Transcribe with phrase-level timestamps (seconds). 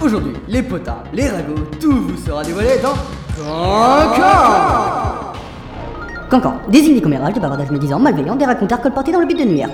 [0.00, 2.94] Aujourd'hui, les potins, les ragots, tout vous sera dévoilé dans
[3.36, 5.32] Cancan
[6.30, 9.44] Cancan désigne des commérages, des bavardages médisants, malveillants, des racontars colportés dans le but de
[9.44, 9.68] nuire.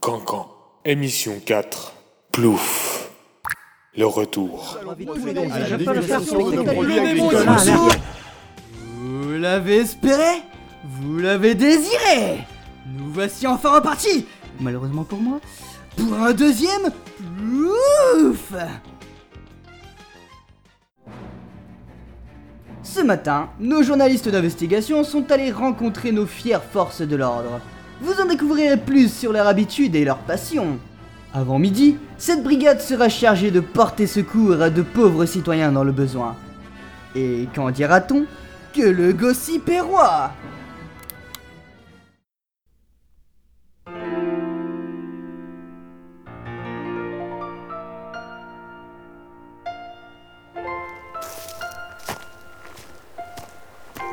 [0.00, 0.48] Cancan,
[0.84, 1.92] émission 4,
[2.32, 3.08] Plouf,
[3.96, 4.78] le retour.
[8.96, 10.42] Vous l'avez espéré
[10.84, 12.38] Vous l'avez désiré
[12.86, 14.26] Nous voici enfin repartis
[14.60, 15.40] Malheureusement pour moi,
[15.96, 16.90] pour un deuxième
[18.18, 18.52] Ouf
[22.82, 27.60] Ce matin, nos journalistes d'investigation sont allés rencontrer nos fières forces de l'ordre.
[28.00, 30.78] Vous en découvrirez plus sur leur habitude et leur passion.
[31.34, 35.92] Avant midi, cette brigade sera chargée de porter secours à de pauvres citoyens dans le
[35.92, 36.36] besoin.
[37.14, 38.24] Et qu'en dira-t-on?
[38.72, 40.32] Que le gossip est roi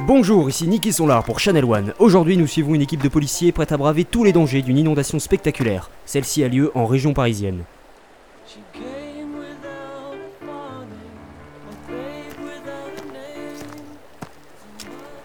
[0.05, 1.93] Bonjour, ici Nicky Solar pour Channel One.
[1.97, 5.17] Aujourd'hui, nous suivons une équipe de policiers prête à braver tous les dangers d'une inondation
[5.17, 5.89] spectaculaire.
[6.05, 7.63] Celle-ci a lieu en région parisienne.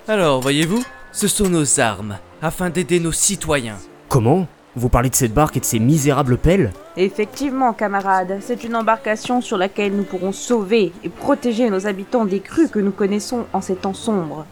[0.06, 3.78] Alors, voyez-vous, ce sont nos armes, afin d'aider nos citoyens.
[4.08, 4.46] Comment?
[4.76, 6.72] Vous parlez de cette barque et de ces misérables pelles?
[6.96, 12.38] Effectivement, camarades, c'est une embarcation sur laquelle nous pourrons sauver et protéger nos habitants des
[12.38, 14.46] crues que nous connaissons en ces temps sombres.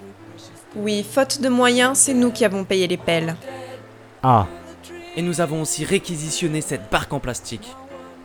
[0.75, 3.37] Oui, faute de moyens, c'est nous qui avons payé les pelles.
[4.23, 4.47] Ah,
[5.17, 7.69] Et nous avons aussi réquisitionné cette barque en plastique.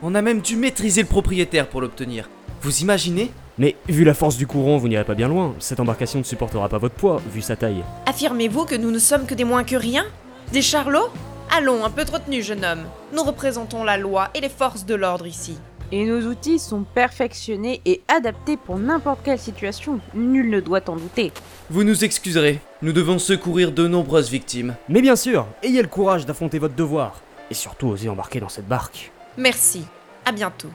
[0.02, 2.28] On a même dû maîtriser le propriétaire pour l'obtenir.
[2.60, 3.30] Vous imaginez?
[3.58, 5.54] Mais vu la force du courant, vous n'irez pas bien loin.
[5.58, 7.84] Cette embarcation ne supportera pas votre poids, vu sa taille.
[8.06, 10.04] Affirmez-vous que nous ne sommes que des moins que rien?
[10.52, 11.08] Des charlots?
[11.56, 12.84] Allons, un peu trop tenu, jeune homme.
[13.14, 15.58] Nous représentons la loi et les forces de l'ordre ici.
[15.94, 20.96] Et nos outils sont perfectionnés et adaptés pour n'importe quelle situation, nul ne doit en
[20.96, 21.32] douter.
[21.68, 24.74] Vous nous excuserez, nous devons secourir de nombreuses victimes.
[24.88, 27.20] Mais bien sûr, ayez le courage d'affronter votre devoir.
[27.50, 29.12] Et surtout, osez embarquer dans cette barque.
[29.36, 29.84] Merci.
[30.24, 30.70] À bientôt.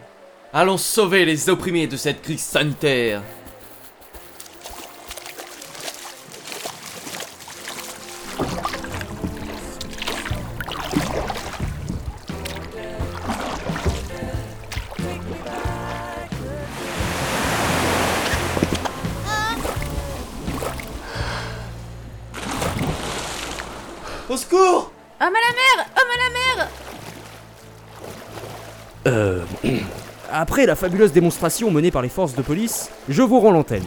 [0.53, 3.23] Allons sauver les opprimés de cette crise sanitaire.
[24.29, 24.91] Au secours!
[25.21, 25.87] Homme à la mer!
[25.95, 26.69] Homme à la mer!
[29.07, 29.43] Euh...
[30.29, 33.85] Après la fabuleuse démonstration menée par les forces de police, je vous rends l'antenne.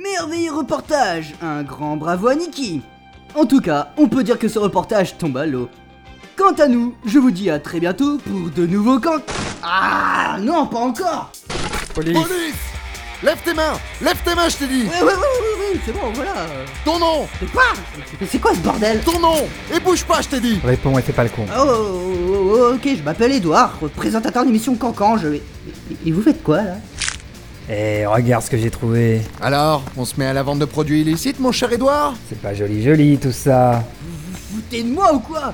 [0.00, 1.34] Merveilleux reportage.
[1.42, 2.82] Un grand bravo à Niki.
[3.34, 5.68] En tout cas, on peut dire que ce reportage tombe à l'eau.
[6.36, 9.20] Quant à nous, je vous dis à très bientôt pour de nouveaux camps.
[9.60, 11.32] Ah non, pas encore.
[11.94, 12.16] Police.
[13.24, 13.72] Lève tes mains.
[14.00, 14.82] Lève tes mains, je t'ai dit.
[14.84, 16.46] Ouais, ouais, ouais, ouais, ouais, c'est bon, voilà.
[16.84, 17.26] Ton nom.
[17.42, 17.64] De quoi
[18.20, 19.00] Mais C'est quoi ce bordel?
[19.00, 19.48] Ton nom.
[19.74, 20.60] Et bouge pas, je t'ai dit.
[20.64, 21.44] Réponds et fais pas le con.
[21.48, 25.42] Oh, oh, oh, oh, ok, je m'appelle Edouard, présentateur d'émission Cancan, je vais...
[26.06, 26.76] Et vous faites quoi, là?
[27.70, 29.20] Eh, regarde ce que j'ai trouvé.
[29.42, 32.54] Alors, on se met à la vente de produits illicites, mon cher Edouard C'est pas
[32.54, 33.84] joli joli tout ça.
[34.02, 35.52] Vous foutez de moi ou quoi?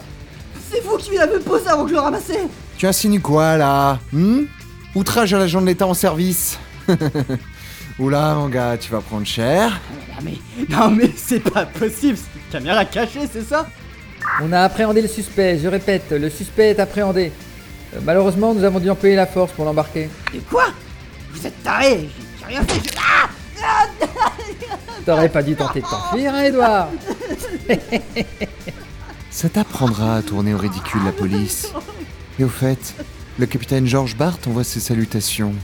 [0.71, 2.41] C'est vous qui m'avez posé avant que je le ramassais
[2.79, 3.99] Tu insinues quoi, là?
[4.13, 4.43] Hmm?
[4.95, 6.59] Outrage à l'agent de l'État en service
[7.99, 9.81] Oula, mon gars, tu vas prendre cher.
[10.09, 10.39] Non mais,
[10.69, 13.69] non mais c'est pas possible, c'est une caméra cachée, c'est ça?
[14.43, 17.33] On a appréhendé le suspect, je répète, le suspect est appréhendé.
[17.95, 20.09] Euh, malheureusement, nous avons dû employer la force pour l'embarquer.
[20.33, 20.67] De quoi?
[21.35, 22.09] Vous êtes tarés,
[22.41, 22.95] j'ai- rien fait, je...
[22.99, 23.29] Ah
[25.07, 26.89] T'aurais pas dû tenter de t'enfuir, hein, Edouard
[29.31, 31.73] Ça t'apprendra à tourner au ridicule la police.
[32.39, 32.95] Et au fait,
[33.39, 35.55] le capitaine George Bart envoie ses salutations.